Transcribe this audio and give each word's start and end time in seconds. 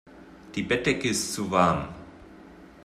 Die 0.55 0.63
Bettdecke 0.63 1.09
ist 1.09 1.31
zu 1.33 1.51
warm. 1.51 1.87